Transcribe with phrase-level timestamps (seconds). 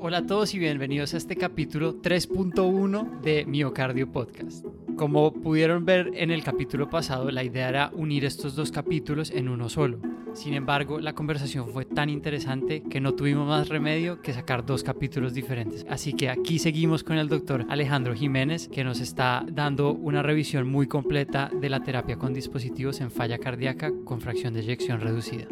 [0.00, 4.64] Hola a todos y bienvenidos a este capítulo 3.1 de Miocardio Podcast.
[4.96, 9.48] Como pudieron ver en el capítulo pasado, la idea era unir estos dos capítulos en
[9.48, 9.98] uno solo.
[10.34, 14.84] Sin embargo, la conversación fue tan interesante que no tuvimos más remedio que sacar dos
[14.84, 15.84] capítulos diferentes.
[15.90, 20.68] Así que aquí seguimos con el doctor Alejandro Jiménez, que nos está dando una revisión
[20.68, 25.48] muy completa de la terapia con dispositivos en falla cardíaca con fracción de eyección reducida.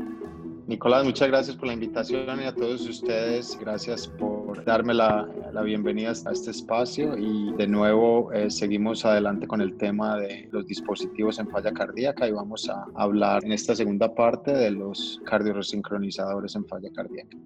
[0.66, 5.62] Nicolás, muchas gracias por la invitación y a todos ustedes, gracias por darme la, la
[5.62, 10.66] bienvenida a este espacio y de nuevo eh, seguimos adelante con el tema de los
[10.66, 16.55] dispositivos en falla cardíaca y vamos a hablar en esta segunda parte de los cardioresincronizadores
[16.56, 17.37] en falla cardíaca.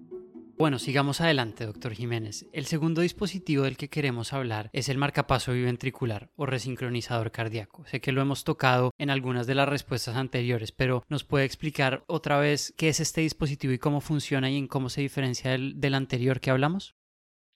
[0.61, 2.45] Bueno, sigamos adelante, doctor Jiménez.
[2.53, 7.83] El segundo dispositivo del que queremos hablar es el marcapaso biventricular o resincronizador cardíaco.
[7.87, 12.03] Sé que lo hemos tocado en algunas de las respuestas anteriores, pero ¿nos puede explicar
[12.05, 15.79] otra vez qué es este dispositivo y cómo funciona y en cómo se diferencia del,
[15.79, 16.95] del anterior que hablamos?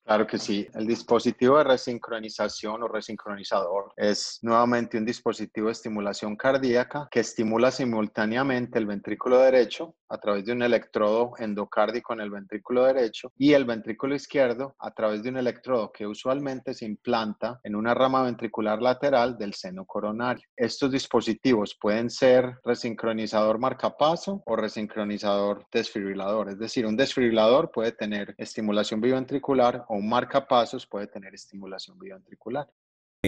[0.06, 0.68] Claro que sí.
[0.76, 7.72] El dispositivo de resincronización o resincronizador es nuevamente un dispositivo de estimulación cardíaca que estimula
[7.72, 13.54] simultáneamente el ventrículo derecho a través de un electrodo endocárdico en el ventrículo derecho y
[13.54, 18.24] el ventrículo izquierdo a través de un electrodo que usualmente se implanta en una rama
[18.24, 20.48] ventricular lateral del seno coronario.
[20.56, 28.36] Estos dispositivos pueden ser resincronizador marcapaso o resincronizador desfibrilador, es decir, un desfibrilador puede tener
[28.38, 32.68] estimulación biventricular o un marcapasos puede tener estimulación biventricular.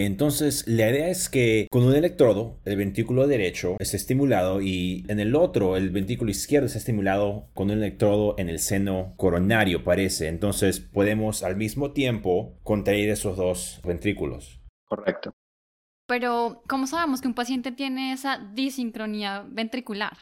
[0.04, 5.20] Entonces, la idea es que con un electrodo, el ventrículo derecho está estimulado y en
[5.20, 10.28] el otro, el ventrículo izquierdo está estimulado con un electrodo en el seno coronario, parece.
[10.28, 14.60] Entonces, podemos al mismo tiempo contraer esos dos ventrículos.
[14.84, 15.32] Correcto.
[16.06, 20.16] Pero, ¿cómo sabemos que un paciente tiene esa disincronía ventricular?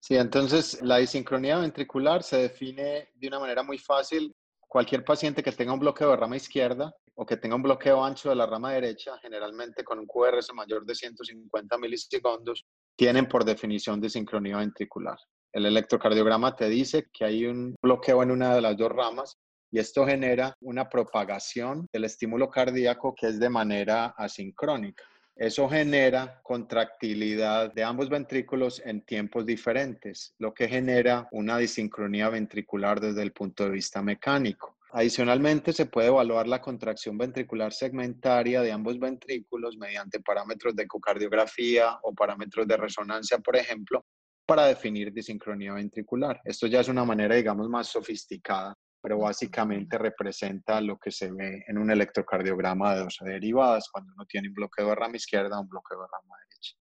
[0.00, 4.34] Sí, entonces la disincronía ventricular se define de una manera muy fácil
[4.68, 8.28] cualquier paciente que tenga un bloqueo de rama izquierda o que tenga un bloqueo ancho
[8.28, 12.64] de la rama derecha, generalmente con un QRS mayor de 150 milisegundos,
[12.96, 15.18] tienen por definición desincronía ventricular.
[15.52, 19.38] El electrocardiograma te dice que hay un bloqueo en una de las dos ramas
[19.70, 25.04] y esto genera una propagación del estímulo cardíaco que es de manera asincrónica.
[25.38, 33.00] Eso genera contractilidad de ambos ventrículos en tiempos diferentes, lo que genera una disincronía ventricular
[33.00, 34.78] desde el punto de vista mecánico.
[34.90, 42.00] Adicionalmente, se puede evaluar la contracción ventricular segmentaria de ambos ventrículos mediante parámetros de ecocardiografía
[42.02, 44.04] o parámetros de resonancia, por ejemplo,
[44.44, 46.40] para definir disincronía ventricular.
[46.44, 51.64] Esto ya es una manera, digamos, más sofisticada pero básicamente representa lo que se ve
[51.66, 55.62] en un electrocardiograma de dos derivadas cuando uno tiene un bloqueo de rama izquierda o
[55.62, 56.76] un bloqueo de rama derecha.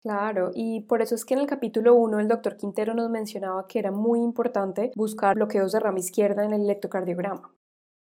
[0.00, 3.66] Claro, y por eso es que en el capítulo 1 el doctor Quintero nos mencionaba
[3.66, 7.52] que era muy importante buscar bloqueos de rama izquierda en el electrocardiograma.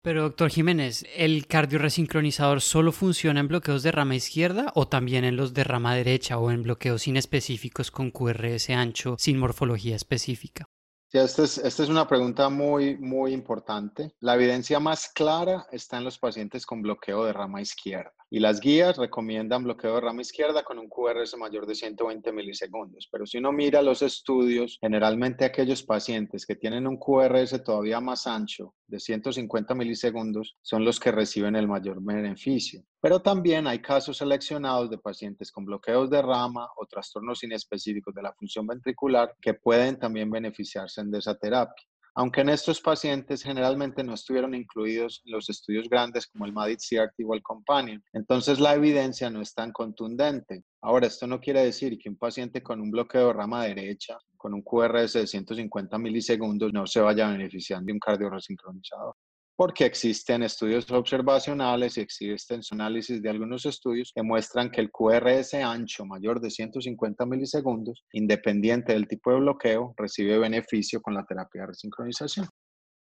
[0.03, 5.35] Pero doctor Jiménez, ¿el cardioresincronizador solo funciona en bloqueos de rama izquierda o también en
[5.35, 10.65] los de rama derecha o en bloqueos inespecíficos con QRS ancho sin morfología específica?
[11.09, 14.11] Sí, esta es, esta es una pregunta muy, muy importante.
[14.19, 18.13] La evidencia más clara está en los pacientes con bloqueo de rama izquierda.
[18.29, 23.07] Y las guías recomiendan bloqueo de rama izquierda con un QRS mayor de 120 milisegundos.
[23.09, 28.27] Pero si uno mira los estudios, generalmente aquellos pacientes que tienen un QRS todavía más
[28.27, 32.83] ancho, de 150 milisegundos, son los que reciben el mayor beneficio.
[32.99, 38.23] Pero también hay casos seleccionados de pacientes con bloqueos de rama o trastornos inespecíficos de
[38.23, 44.03] la función ventricular que pueden también beneficiarse de esa terapia aunque en estos pacientes generalmente
[44.03, 48.03] no estuvieron incluidos los estudios grandes como el MADIT CRT o el Companion.
[48.11, 50.63] Entonces la evidencia no es tan contundente.
[50.81, 54.55] Ahora, esto no quiere decir que un paciente con un bloqueo de rama derecha, con
[54.55, 59.13] un QRS de 150 milisegundos, no se vaya beneficiando de un cardioresincronizador
[59.57, 65.55] porque existen estudios observacionales y existen análisis de algunos estudios que muestran que el QRS
[65.55, 71.61] ancho mayor de 150 milisegundos, independiente del tipo de bloqueo, recibe beneficio con la terapia
[71.61, 72.47] de resincronización.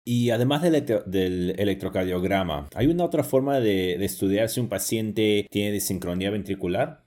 [0.06, 5.74] Y además del, electrocardiograma, ¿hay una otra forma de, de estudiar si un paciente tiene
[5.74, 7.05] disincronía ventricular?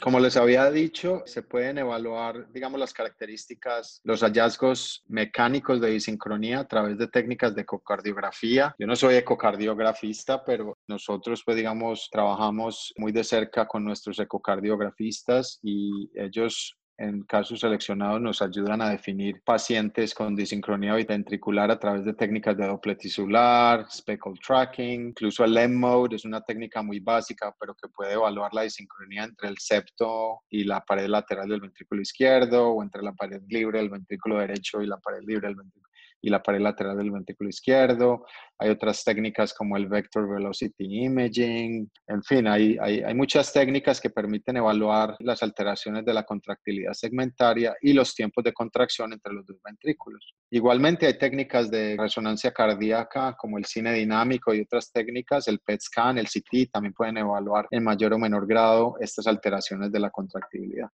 [0.00, 6.60] Como les había dicho, se pueden evaluar, digamos, las características, los hallazgos mecánicos de disincronía
[6.60, 8.74] a través de técnicas de ecocardiografía.
[8.78, 15.58] Yo no soy ecocardiografista, pero nosotros, pues, digamos, trabajamos muy de cerca con nuestros ecocardiografistas
[15.62, 22.04] y ellos en casos seleccionados nos ayudan a definir pacientes con disincronía ventricular a través
[22.04, 26.98] de técnicas de doble tisular, speckle tracking, incluso el LEM mode es una técnica muy
[26.98, 31.60] básica, pero que puede evaluar la disincronía entre el septo y la pared lateral del
[31.60, 35.56] ventrículo izquierdo o entre la pared libre del ventrículo derecho y la pared libre del
[35.56, 35.87] ventrículo.
[36.20, 38.24] Y la pared lateral del ventrículo izquierdo.
[38.58, 41.90] Hay otras técnicas como el Vector Velocity Imaging.
[42.06, 47.76] En fin, hay, hay, muchas técnicas que permiten evaluar las alteraciones de la contractilidad segmentaria
[47.80, 50.34] y los tiempos de contracción entre los dos ventrículos.
[50.50, 55.80] Igualmente hay técnicas de resonancia cardíaca como el cine dinámico y otras técnicas, el PET
[55.80, 60.10] scan, el CT, también pueden evaluar en mayor o menor grado estas alteraciones de la
[60.10, 60.88] contractibilidad.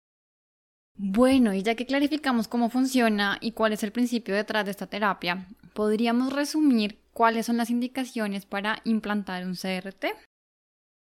[0.96, 4.88] Bueno, y ya que clarificamos cómo funciona y cuál es el principio detrás de esta
[4.88, 10.06] terapia, ¿podríamos resumir cuáles son las indicaciones para implantar un CRT?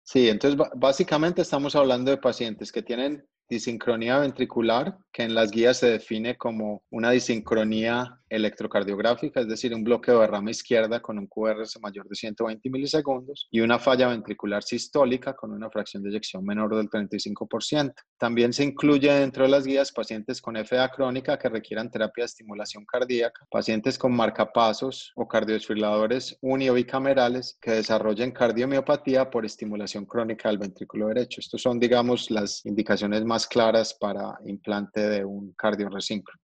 [0.04, 5.78] Sí, entonces básicamente estamos hablando de pacientes que tienen disincronía ventricular, que en las guías
[5.78, 11.28] se define como una disincronía electrocardiográfica, es decir, un bloqueo de rama izquierda con un
[11.28, 16.44] QRS mayor de 120 milisegundos y una falla ventricular sistólica con una fracción de eyección
[16.44, 17.94] menor del 35%.
[18.18, 22.26] También se incluye dentro de las guías pacientes con FA crónica que requieran terapia de
[22.26, 30.06] estimulación cardíaca, pacientes con marcapasos o cardiodesfibriladores uni o bicamerales que desarrollen cardiomiopatía por estimulación
[30.06, 31.40] crónica del ventrículo derecho.
[31.40, 36.44] Estos son, digamos, las indicaciones más claras para implante de un cardiorresíncrono.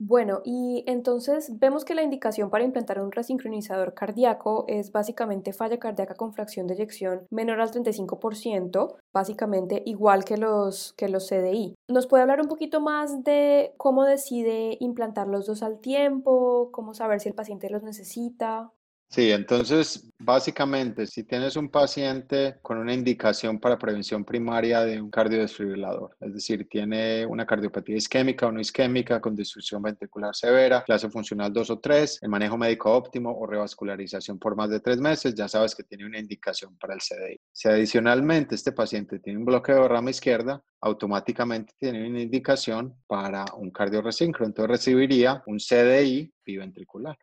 [0.00, 5.80] Bueno, y entonces vemos que la indicación para implantar un resincronizador cardíaco es básicamente falla
[5.80, 11.74] cardíaca con fracción de eyección menor al 35%, básicamente igual que los, que los CDI.
[11.88, 16.94] ¿Nos puede hablar un poquito más de cómo decide implantar los dos al tiempo, cómo
[16.94, 18.70] saber si el paciente los necesita?
[19.10, 25.10] Sí, entonces básicamente si tienes un paciente con una indicación para prevención primaria de un
[25.10, 31.08] cardiodesfibrilador, es decir, tiene una cardiopatía isquémica o no isquémica con destrucción ventricular severa, clase
[31.08, 35.34] funcional 2 o 3, el manejo médico óptimo o revascularización por más de tres meses,
[35.34, 37.40] ya sabes que tiene una indicación para el CDI.
[37.50, 43.46] Si adicionalmente este paciente tiene un bloqueo de rama izquierda, automáticamente tiene una indicación para
[43.56, 47.16] un cardiorresíncrono, entonces recibiría un CDI biventricular.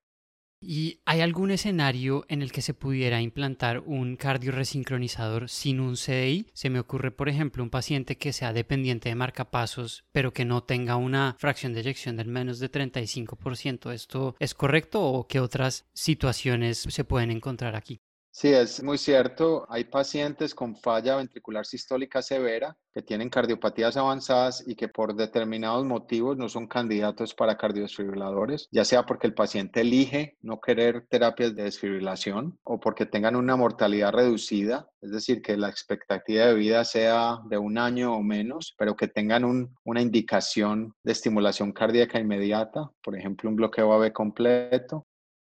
[0.67, 6.47] ¿Y hay algún escenario en el que se pudiera implantar un cardioresincronizador sin un CDI?
[6.53, 10.63] Se me ocurre, por ejemplo, un paciente que sea dependiente de marcapasos, pero que no
[10.63, 13.93] tenga una fracción de eyección del menos de 35%.
[13.93, 17.99] ¿Esto es correcto o qué otras situaciones se pueden encontrar aquí?
[18.37, 19.65] Sí, es muy cierto.
[19.69, 25.85] Hay pacientes con falla ventricular sistólica severa que tienen cardiopatías avanzadas y que por determinados
[25.85, 31.55] motivos no son candidatos para cardiodesfibriladores, ya sea porque el paciente elige no querer terapias
[31.55, 36.83] de desfibrilación o porque tengan una mortalidad reducida, es decir, que la expectativa de vida
[36.83, 42.91] sea de un año o menos, pero que tengan una indicación de estimulación cardíaca inmediata,
[43.01, 45.07] por ejemplo, un bloqueo AB completo,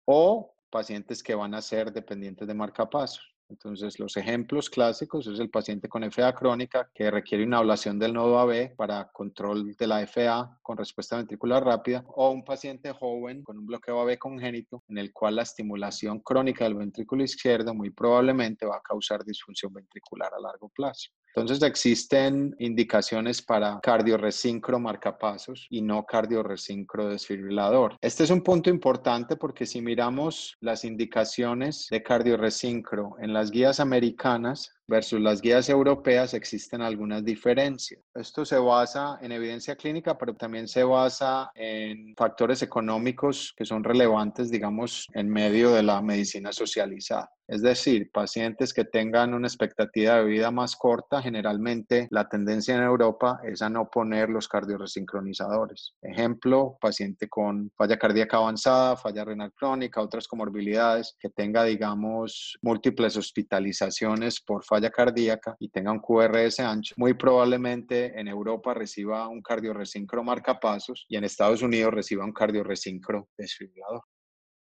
[0.06, 3.31] o pacientes que van a ser dependientes de marcapasos.
[3.51, 8.13] Entonces, los ejemplos clásicos es el paciente con FA crónica que requiere una ablación del
[8.13, 13.44] nodo AB para control de la FA con respuesta ventricular rápida o un paciente joven
[13.44, 17.89] con un bloqueo AB congénito en el cual la estimulación crónica del ventrículo izquierdo muy
[17.89, 21.12] probablemente va a causar disfunción ventricular a largo plazo.
[21.33, 27.98] Entonces existen indicaciones para cardioresincro marcapasos y no cardioresincro desfibrilador.
[28.01, 33.80] Este es un punto importante porque si miramos las indicaciones de cardioresincro en las guías
[33.80, 38.02] americanas, versus las guías europeas existen algunas diferencias.
[38.14, 43.86] Esto se basa en evidencia clínica, pero también se basa en factores económicos que son
[43.86, 47.32] relevantes, digamos, en medio de la medicina socializada.
[47.52, 52.81] Es decir, pacientes que tengan una expectativa de vida más corta, generalmente la tendencia en
[52.81, 55.94] Europa es a no poner los cardioresincronizadores.
[56.02, 63.18] Ejemplo, paciente con falla cardíaca avanzada, falla renal crónica, otras comorbilidades, que tenga, digamos, múltiples
[63.18, 69.42] hospitalizaciones por falla cardíaca y tenga un QRS ancho, muy probablemente en Europa reciba un
[69.42, 74.02] cardioresincro marcapasos y en Estados Unidos reciba un cardioresincro desfibrilador.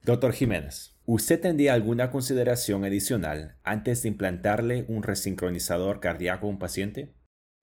[0.03, 6.57] Doctor Jiménez, ¿usted tendría alguna consideración adicional antes de implantarle un resincronizador cardíaco a un
[6.57, 7.13] paciente?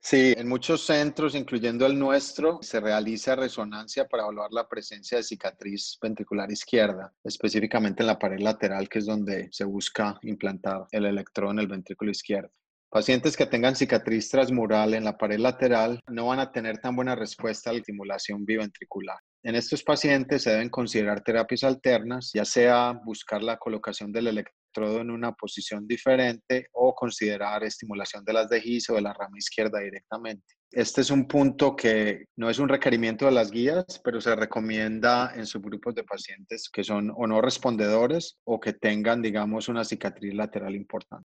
[0.00, 5.24] Sí, en muchos centros, incluyendo el nuestro, se realiza resonancia para evaluar la presencia de
[5.24, 11.04] cicatriz ventricular izquierda, específicamente en la pared lateral, que es donde se busca implantar el
[11.04, 12.50] electrodo en el ventrículo izquierdo.
[12.90, 17.14] Pacientes que tengan cicatriz transmural en la pared lateral no van a tener tan buena
[17.14, 19.18] respuesta a la estimulación biventricular.
[19.42, 24.57] En estos pacientes se deben considerar terapias alternas, ya sea buscar la colocación del electrodo
[24.86, 29.80] en una posición diferente o considerar estimulación de las de o de la rama izquierda
[29.80, 30.44] directamente.
[30.70, 35.32] Este es un punto que no es un requerimiento de las guías, pero se recomienda
[35.34, 40.34] en subgrupos de pacientes que son o no respondedores o que tengan, digamos, una cicatriz
[40.34, 41.28] lateral importante.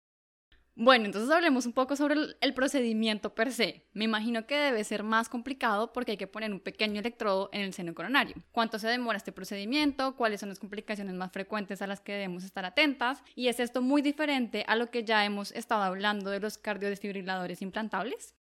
[0.81, 3.85] Bueno, entonces hablemos un poco sobre el, procedimiento per se.
[3.91, 7.63] Me imagino que debe ser más complicado porque hay que poner un pequeño electrodo en
[7.63, 8.37] el seno coronario.
[8.53, 10.15] ¿Cuánto se demora este procedimiento?
[10.15, 13.21] ¿Cuáles son las complicaciones más frecuentes a las que debemos estar atentas?
[13.35, 17.61] ¿Y es esto muy diferente a lo que ya hemos estado hablando de los cardiodesfibriladores
[17.61, 18.35] implantables?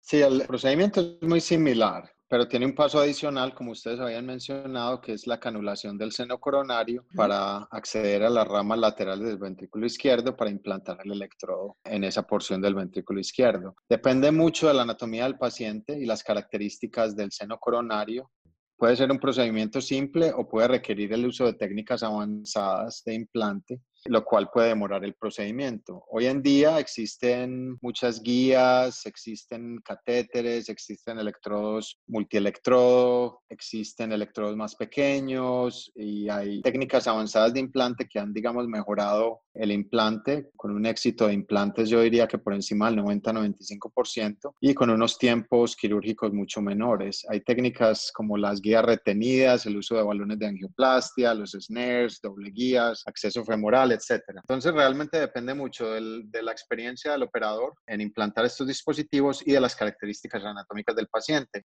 [0.00, 5.00] Sí, el procedimiento es muy similar pero tiene un paso adicional, como ustedes habían mencionado,
[5.00, 9.84] que es la canulación del seno coronario para acceder a las ramas laterales del ventrículo
[9.84, 13.74] izquierdo para implantar el electrodo en esa porción del ventrículo izquierdo.
[13.88, 18.30] Depende mucho de la anatomía del paciente y las características del seno coronario.
[18.76, 23.80] Puede ser un procedimiento simple o puede requerir el uso de técnicas avanzadas de implante
[24.06, 26.04] lo cual puede demorar el procedimiento.
[26.08, 35.92] Hoy en día existen muchas guías, existen catéteres, existen electrodos multielectrodo, existen electrodos más pequeños
[35.94, 41.26] y hay técnicas avanzadas de implante que han, digamos, mejorado el implante con un éxito
[41.26, 46.62] de implantes, yo diría que por encima del 90-95% y con unos tiempos quirúrgicos mucho
[46.62, 47.26] menores.
[47.28, 52.50] Hay técnicas como las guías retenidas, el uso de balones de angioplastia, los snares, doble
[52.50, 54.22] guías, acceso femoral, etc.
[54.36, 59.60] Entonces realmente depende mucho de la experiencia del operador en implantar estos dispositivos y de
[59.60, 61.64] las características anatómicas del paciente.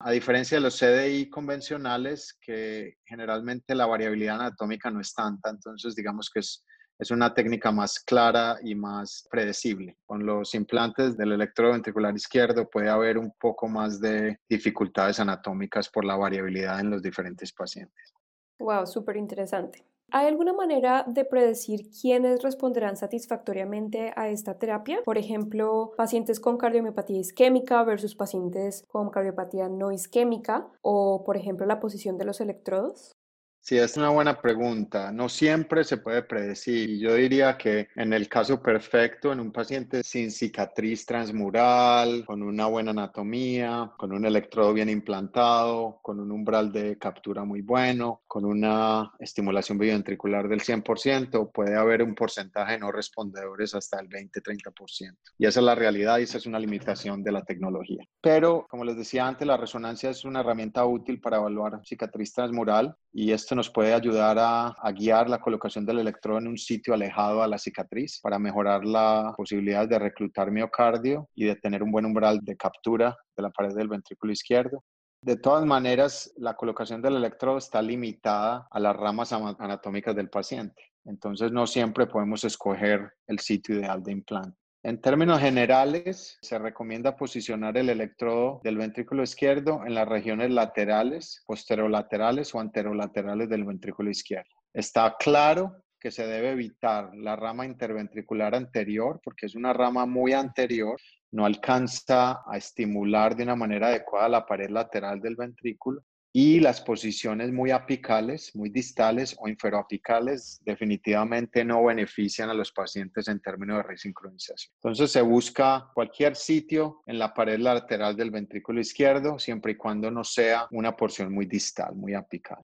[0.00, 5.94] A diferencia de los CDI convencionales, que generalmente la variabilidad anatómica no es tanta, entonces
[5.94, 6.64] digamos que es
[7.02, 9.98] es una técnica más clara y más predecible.
[10.06, 15.88] Con los implantes del electrodo ventricular izquierdo puede haber un poco más de dificultades anatómicas
[15.88, 18.14] por la variabilidad en los diferentes pacientes.
[18.60, 19.84] Wow, súper interesante.
[20.14, 25.00] ¿Hay alguna manera de predecir quiénes responderán satisfactoriamente a esta terapia?
[25.06, 31.64] Por ejemplo, pacientes con cardiomiopatía isquémica versus pacientes con cardiopatía no isquémica o, por ejemplo,
[31.64, 33.16] la posición de los electrodos.
[33.64, 35.12] Sí, es una buena pregunta.
[35.12, 36.98] No siempre se puede predecir.
[36.98, 42.66] Yo diría que en el caso perfecto, en un paciente sin cicatriz transmural, con una
[42.66, 48.44] buena anatomía, con un electrodo bien implantado, con un umbral de captura muy bueno, con
[48.44, 55.16] una estimulación biventricular del 100%, puede haber un porcentaje de no respondedores hasta el 20-30%.
[55.38, 58.04] Y esa es la realidad y esa es una limitación de la tecnología.
[58.20, 62.96] Pero, como les decía antes, la resonancia es una herramienta útil para evaluar cicatriz transmural
[63.12, 67.42] y esto nos puede ayudar a, guiar la colocación del electrodo en un sitio alejado
[67.42, 72.06] a la cicatriz para mejorar la posibilidad de reclutar miocardio y de tener un buen
[72.06, 74.82] umbral de captura de la pared del ventrículo izquierdo.
[75.20, 80.82] De todas maneras, la colocación del electrodo está limitada a las ramas anatómicas del paciente.
[81.04, 84.61] Entonces, no siempre podemos escoger el sitio ideal de implante.
[84.84, 91.44] En términos generales, se recomienda posicionar el electrodo del ventrículo izquierdo en las regiones laterales,
[91.46, 94.50] posterolaterales o anterolaterales del ventrículo izquierdo.
[94.74, 100.32] Está claro que se debe evitar la rama interventricular anterior porque es una rama muy
[100.32, 106.60] anterior, no alcanza a estimular de una manera adecuada la pared lateral del ventrículo y
[106.60, 113.40] las posiciones muy apicales, muy distales o inferoapicales definitivamente no benefician a los pacientes en
[113.40, 114.72] términos de resincronización.
[114.76, 120.10] Entonces se busca cualquier sitio en la pared lateral del ventrículo izquierdo siempre y cuando
[120.10, 122.62] no sea una porción muy distal, muy apical.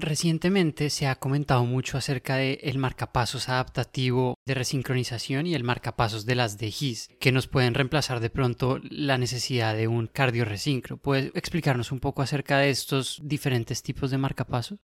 [0.00, 6.24] Recientemente se ha comentado mucho acerca del el marcapasos adaptativo de resincronización y el marcapasos
[6.24, 10.98] de las DGIS, que nos pueden reemplazar de pronto la necesidad de un cardioresincro.
[10.98, 14.78] ¿Puedes explicarnos un poco acerca de estos diferentes tipos de marcapasos?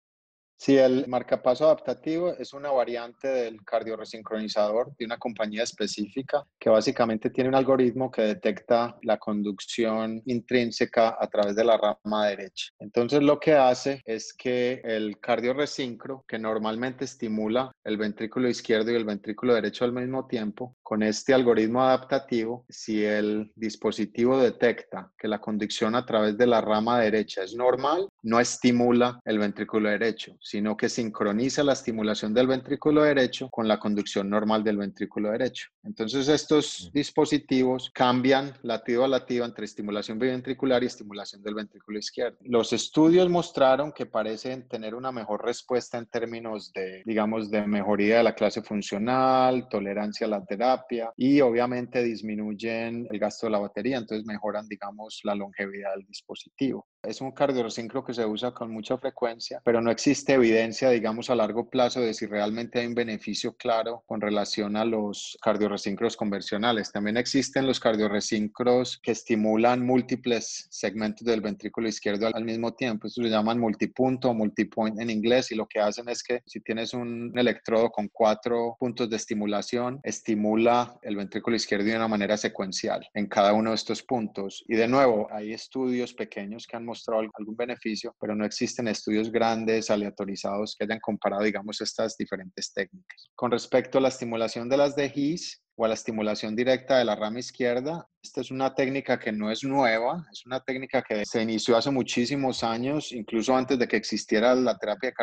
[0.62, 7.30] Sí, el marcapaso adaptativo es una variante del cardioresincronizador de una compañía específica que básicamente
[7.30, 12.74] tiene un algoritmo que detecta la conducción intrínseca a través de la rama derecha.
[12.78, 18.96] Entonces lo que hace es que el cardioresincro, que normalmente estimula el ventrículo izquierdo y
[18.96, 25.28] el ventrículo derecho al mismo tiempo, con este algoritmo adaptativo, si el dispositivo detecta que
[25.28, 30.10] la conducción a través de la rama derecha es normal, no estimula el ventrículo derecho
[30.40, 35.68] sino que sincroniza la estimulación del ventrículo derecho con la conducción normal del ventrículo derecho.
[35.84, 42.38] Entonces estos dispositivos cambian latido a latido entre estimulación biventricular y estimulación del ventrículo izquierdo.
[42.42, 48.18] Los estudios mostraron que parecen tener una mejor respuesta en términos de, digamos, de mejoría
[48.18, 50.44] de la clase funcional, tolerancia a la
[50.80, 56.06] terapia y obviamente disminuyen el gasto de la batería, entonces mejoran, digamos, la longevidad del
[56.06, 56.86] dispositivo.
[57.02, 61.34] Es un cardioresincro que se usa con mucha frecuencia, pero no existe evidencia, digamos, a
[61.34, 66.92] largo plazo de si realmente hay un beneficio claro con relación a los cardiorresíncros convencionales.
[66.92, 73.06] También existen los cardiorresíncros que estimulan múltiples segmentos del ventrículo izquierdo al mismo tiempo.
[73.06, 76.60] Esto se llaman multipunto o multipoint en inglés y lo que hacen es que si
[76.60, 80.69] tienes un electrodo con cuatro puntos de estimulación, estimula
[81.02, 84.64] el ventrículo izquierdo de una manera secuencial en cada uno de estos puntos.
[84.68, 89.30] Y de nuevo, hay estudios pequeños que han mostrado algún beneficio, pero no existen estudios
[89.30, 93.30] grandes, aleatorizados, que hayan comparado, digamos, estas diferentes técnicas.
[93.34, 97.16] Con respecto a la estimulación de las DGIs, o a la estimulación directa de la
[97.16, 98.06] rama izquierda.
[98.22, 101.90] Esta es una técnica que no es nueva, es una técnica que se inició hace
[101.90, 105.14] muchísimos años, incluso antes de que existiera la terapia de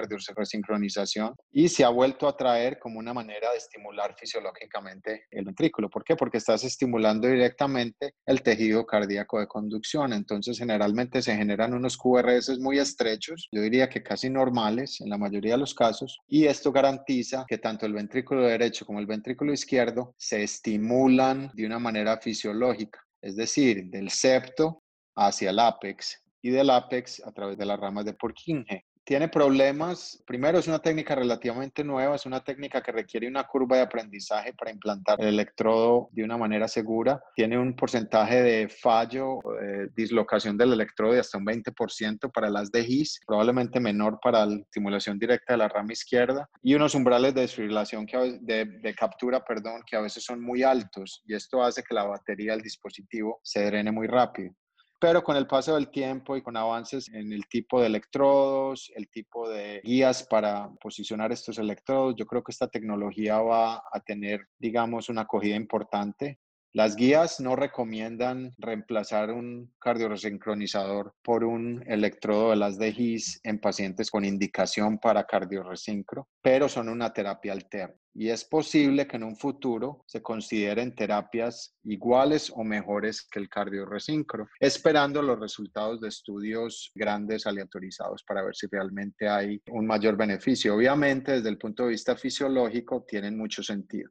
[1.51, 5.91] y se ha vuelto a traer como una manera de estimular fisiológicamente el ventrículo.
[5.91, 6.15] ¿Por qué?
[6.15, 10.11] Porque estás estimulando directamente el tejido cardíaco de conducción.
[10.11, 15.19] Entonces, generalmente se generan unos QRS muy estrechos, yo diría que casi normales en la
[15.19, 19.53] mayoría de los casos, y esto garantiza que tanto el ventrículo derecho como el ventrículo
[19.53, 24.83] izquierdo se estimulan de una manera fisiológica, es decir, del septo
[25.15, 30.21] hacia el ápex y del ápex a través de las ramas de Purkinje tiene problemas.
[30.27, 34.51] Primero, es una técnica relativamente nueva, es una técnica que requiere una curva de aprendizaje
[34.51, 37.23] para implantar el electrodo de una manera segura.
[37.33, 42.69] Tiene un porcentaje de fallo, de dislocación del electrodo de hasta un 20% para las
[42.69, 47.41] DGIS, probablemente menor para la estimulación directa de la rama izquierda, y unos umbrales de
[47.41, 51.81] desfibrilación, que de, de captura, perdón, que a veces son muy altos, y esto hace
[51.81, 54.53] que la batería del dispositivo se drene muy rápido
[54.99, 59.09] pero con el paso del tiempo y con avances en el tipo de electrodos, el
[59.09, 64.47] tipo de guías para posicionar estos electrodos, yo creo que esta tecnología va a tener,
[64.57, 66.39] digamos, una acogida importante.
[66.73, 74.11] Las guías no recomiendan reemplazar un cardioresincronizador por un electrodo de las DGIS en pacientes
[74.11, 79.35] con indicación para cardioresincro, pero son una terapia alterna y es posible que en un
[79.35, 86.91] futuro se consideren terapias iguales o mejores que el cardioresincro, esperando los resultados de estudios
[86.95, 90.75] grandes aleatorizados para ver si realmente hay un mayor beneficio.
[90.75, 94.09] Obviamente, desde el punto de vista fisiológico, tienen mucho sentido.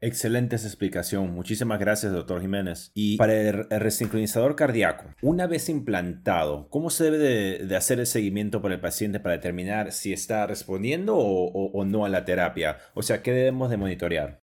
[0.00, 1.32] Excelente explicación.
[1.32, 2.90] Muchísimas gracias, doctor Jiménez.
[2.94, 7.18] Y para el resincronizador cardíaco, una vez implantado, ¿cómo se debe
[7.64, 12.10] de, hacer el seguimiento para el paciente para determinar si está respondiendo o no a
[12.10, 12.78] la terapia?
[12.94, 14.42] O sea, ¿qué debemos de monitorear?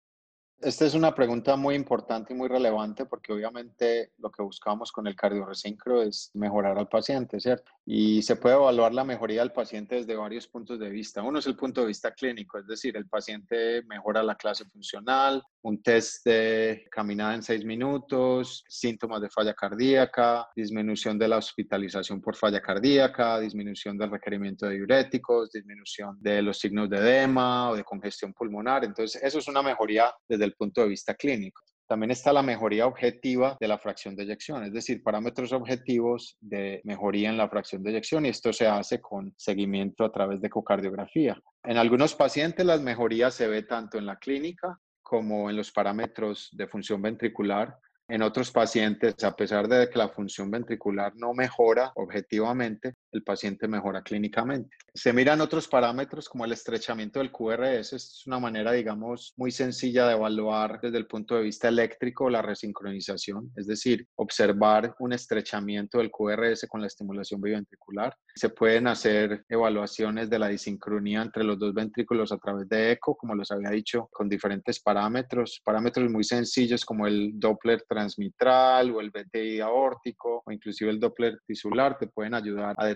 [0.62, 5.08] Esta es una pregunta muy importante y muy relevante porque obviamente lo que buscamos con
[5.08, 7.72] el cardioresincro es mejorar al paciente, ¿cierto?
[7.86, 11.24] Y se puede evaluar la mejoría del paciente desde varios puntos de vista.
[11.24, 15.42] Uno es el punto de vista clínico, es decir, el paciente mejora la clase funcional,
[15.64, 22.22] un test de caminada en seis minutos, síntomas de falla cardíaca, disminución de la hospitalización
[22.22, 27.76] por falla cardíaca, disminución del requerimiento de diuréticos, disminución de los signos de edema o
[27.76, 28.86] de congestión pulmonar.
[28.86, 31.64] Entonces, eso es una mejoría desde el punto de vista clínico.
[31.92, 36.80] También está la mejoría objetiva de la fracción de eyección, es decir, parámetros objetivos de
[36.86, 40.48] mejoría en la fracción de eyección y esto se hace con seguimiento a través de
[40.48, 41.38] ecocardiografía.
[41.66, 46.48] En algunos pacientes las mejorías se ve tanto en la clínica como en los parámetros
[46.54, 47.78] de función ventricular
[48.08, 53.68] en otros pacientes, a pesar de que la función ventricular no mejora objetivamente, el paciente
[53.68, 54.76] mejora clínicamente.
[54.94, 57.94] Se miran otros parámetros como el estrechamiento del QRS.
[57.94, 62.42] Es una manera, digamos, muy sencilla de evaluar desde el punto de vista eléctrico la
[62.42, 68.16] resincronización, es decir, observar un estrechamiento del QRS con la estimulación biventricular.
[68.36, 73.16] Se pueden hacer evaluaciones de la disincronía entre los dos ventrículos a través de eco,
[73.16, 79.02] como les había dicho, con diferentes parámetros, parámetros muy sencillos como el Doppler transmitral o
[79.02, 82.88] el BTI aórtico o inclusive el Doppler tisular te pueden ayudar a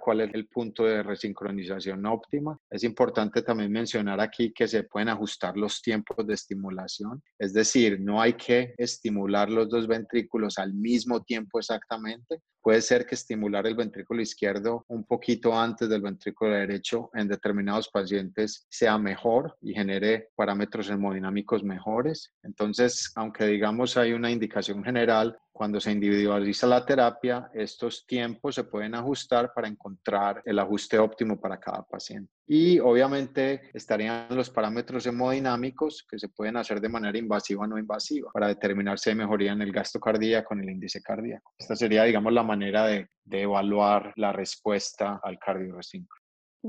[0.00, 2.58] cuál es el punto de resincronización óptima.
[2.70, 8.00] Es importante también mencionar aquí que se pueden ajustar los tiempos de estimulación, es decir,
[8.00, 12.40] no hay que estimular los dos ventrículos al mismo tiempo exactamente.
[12.60, 17.88] Puede ser que estimular el ventrículo izquierdo un poquito antes del ventrículo derecho en determinados
[17.88, 22.34] pacientes sea mejor y genere parámetros hemodinámicos mejores.
[22.42, 28.62] Entonces, aunque digamos hay una indicación general, cuando se individualiza la terapia, estos tiempos se
[28.62, 32.32] pueden ajustar para encontrar el ajuste óptimo para cada paciente.
[32.46, 37.76] Y obviamente estarían los parámetros hemodinámicos que se pueden hacer de manera invasiva o no
[37.76, 41.52] invasiva para determinar si hay mejoría en el gasto cardíaco, en el índice cardíaco.
[41.58, 46.20] Esta sería, digamos, la manera de, evaluar la respuesta al cardioresincro.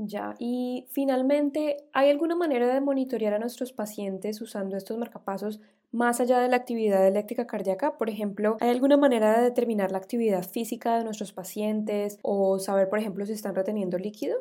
[0.02, 5.60] Ya, y finalmente, ¿hay alguna manera de monitorear a nuestros pacientes usando estos marcapasos
[5.90, 7.98] más allá de la actividad eléctrica cardíaca?
[7.98, 12.88] Por ejemplo, ¿hay alguna manera de determinar la actividad física de nuestros pacientes o saber,
[12.88, 14.36] por ejemplo, si están reteniendo líquido?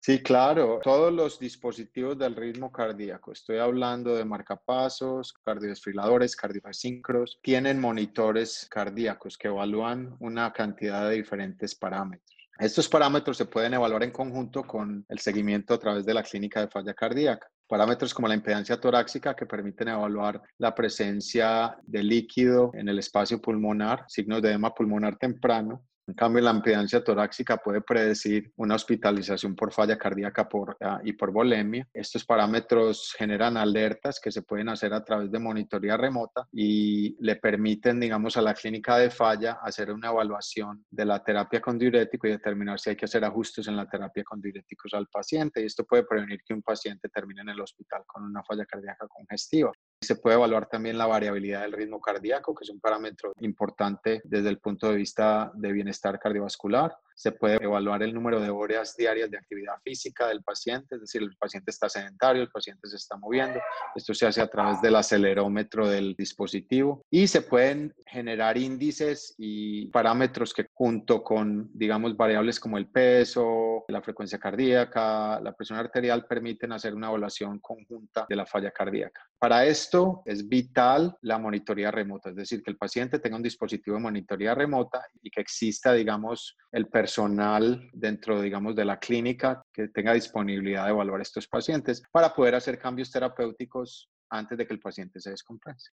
[0.00, 7.80] Sí, claro, todos los dispositivos del ritmo cardíaco, estoy hablando de marcapasos, cardiodesfibriladores, cardiosíncros, tienen
[7.80, 12.33] monitores cardíacos que evalúan una cantidad de diferentes parámetros.
[12.58, 16.60] Estos parámetros se pueden evaluar en conjunto con el seguimiento a través de la clínica
[16.60, 17.48] de falla cardíaca.
[17.66, 23.40] Parámetros como la impedancia torácica que permiten evaluar la presencia de líquido en el espacio
[23.40, 29.54] pulmonar, signos de edema pulmonar temprano, en cambio, la impedancia torácica puede predecir una hospitalización
[29.56, 31.88] por falla cardíaca por, ah, y por volemia.
[31.94, 37.36] Estos parámetros generan alertas que se pueden hacer a través de monitoría remota y le
[37.36, 42.26] permiten, digamos, a la clínica de falla hacer una evaluación de la terapia con diurético
[42.26, 45.62] y determinar si hay que hacer ajustes en la terapia con diuréticos al paciente.
[45.62, 49.06] Y esto puede prevenir que un paciente termine en el hospital con una falla cardíaca
[49.08, 49.72] congestiva.
[50.04, 54.50] Se puede evaluar también la variabilidad del ritmo cardíaco, que es un parámetro importante desde
[54.50, 56.96] el punto de vista de bienestar cardiovascular.
[57.16, 61.22] Se puede evaluar el número de horas diarias de actividad física del paciente, es decir,
[61.22, 63.60] el paciente está sedentario, el paciente se está moviendo.
[63.94, 69.86] Esto se hace a través del acelerómetro del dispositivo y se pueden generar índices y
[69.86, 76.26] parámetros que junto con, digamos, variables como el peso, la frecuencia cardíaca, la presión arterial,
[76.26, 79.22] permiten hacer una evaluación conjunta de la falla cardíaca.
[79.38, 83.96] Para esto es vital la monitoría remota, es decir, que el paciente tenga un dispositivo
[83.96, 89.88] de monitoría remota y que exista, digamos, el personal dentro, digamos, de la clínica que
[89.88, 94.80] tenga disponibilidad de evaluar estos pacientes para poder hacer cambios terapéuticos antes de que el
[94.80, 95.90] paciente se descompense.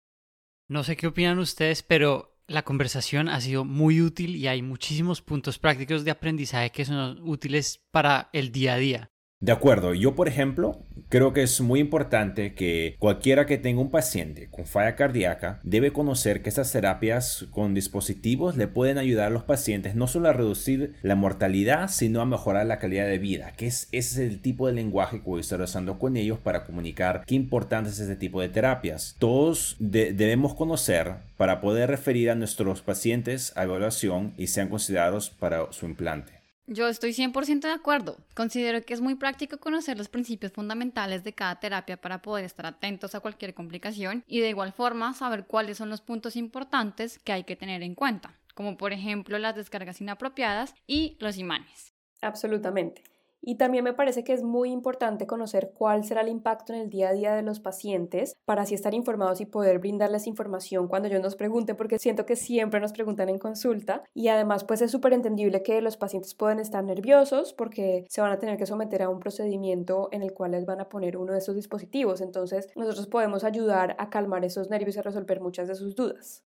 [0.67, 5.21] No sé qué opinan ustedes, pero la conversación ha sido muy útil y hay muchísimos
[5.21, 9.11] puntos prácticos de aprendizaje que son útiles para el día a día.
[9.41, 13.89] De acuerdo, yo por ejemplo creo que es muy importante que cualquiera que tenga un
[13.89, 19.29] paciente con falla cardíaca debe conocer que estas terapias con dispositivos le pueden ayudar a
[19.29, 23.53] los pacientes no solo a reducir la mortalidad, sino a mejorar la calidad de vida,
[23.55, 26.37] que es, ese es el tipo de lenguaje que voy a estar usando con ellos
[26.39, 29.15] para comunicar qué importante es este tipo de terapias.
[29.19, 35.71] Todos debemos conocer para poder referir a nuestros pacientes a evaluación y sean considerados para
[35.71, 36.38] su implante.
[36.71, 38.17] Yo estoy 100% de acuerdo.
[38.35, 42.67] Considero que es muy práctico conocer los principios fundamentales de cada terapia para poder estar
[42.67, 47.31] atentos a cualquier complicación y de igual forma saber cuáles son los puntos importantes que
[47.31, 51.91] hay que tener en cuenta, como por ejemplo las descargas inapropiadas y los imanes.
[52.21, 53.08] Absolutamente.
[53.41, 56.89] Y también me parece que es muy importante conocer cuál será el impacto en el
[56.89, 61.07] día a día de los pacientes para así estar informados y poder brindarles información cuando
[61.07, 64.03] ellos nos pregunten, porque siento que siempre nos preguntan en consulta.
[64.13, 68.31] Y además, pues es súper entendible que los pacientes pueden estar nerviosos porque se van
[68.31, 71.33] a tener que someter a un procedimiento en el cual les van a poner uno
[71.33, 72.21] de esos dispositivos.
[72.21, 76.48] Entonces, nosotros podemos ayudar a calmar esos nervios y a resolver muchas de sus dudas.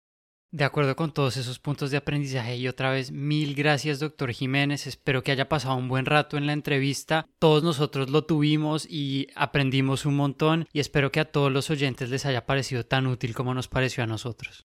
[0.51, 4.87] De acuerdo con todos esos puntos de aprendizaje y otra vez mil gracias doctor Jiménez,
[4.87, 9.27] espero que haya pasado un buen rato en la entrevista, todos nosotros lo tuvimos y
[9.35, 13.35] aprendimos un montón y espero que a todos los oyentes les haya parecido tan útil
[13.35, 14.65] como nos pareció a nosotros.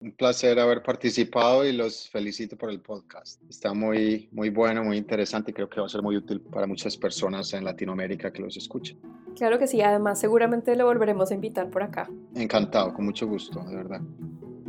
[0.00, 3.40] Un placer haber participado y los felicito por el podcast.
[3.48, 6.66] Está muy, muy bueno, muy interesante y creo que va a ser muy útil para
[6.66, 8.98] muchas personas en Latinoamérica que los escuchen.
[9.36, 12.10] Claro que sí, además seguramente lo volveremos a invitar por acá.
[12.34, 14.00] Encantado, con mucho gusto, de verdad.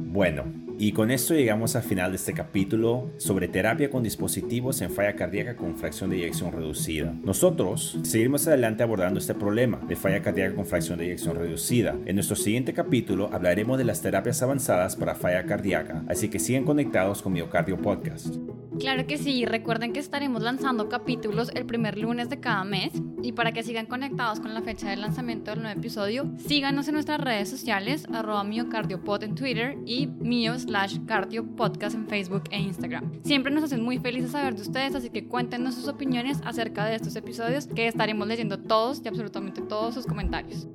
[0.04, 0.44] Bueno,
[0.78, 5.16] y con esto llegamos al final de este capítulo sobre terapia con dispositivos en falla
[5.16, 7.14] cardíaca con fracción de eyección reducida.
[7.24, 11.96] Nosotros seguiremos adelante abordando este problema de falla cardíaca con fracción de eyección reducida.
[12.06, 16.66] En nuestro siguiente capítulo hablaremos de las terapias avanzadas para falla cardíaca, así que sigan
[16.66, 18.36] conectados con Miocardio Podcast.
[18.80, 23.34] Claro que sí, recuerden que estaremos lanzando capítulos el primer lunes de cada mes y
[23.34, 27.20] para que sigan conectados con la fecha del lanzamiento del nuevo episodio, síganos en nuestras
[27.20, 33.12] redes sociales, arroba miocardiopod en Twitter y mio slash cardio podcast en Facebook e Instagram.
[33.24, 36.96] Siempre nos hacen muy felices saber de ustedes, así que cuéntenos sus opiniones acerca de
[36.96, 40.68] estos episodios que estaremos leyendo todos y absolutamente todos sus comentarios.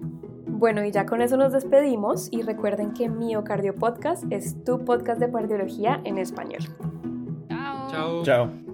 [0.46, 5.20] Bueno, y ya con eso nos despedimos y recuerden que Miocardio Podcast es tu podcast
[5.20, 6.62] de cardiología en español.
[7.90, 8.22] Chao.
[8.24, 8.65] Chao.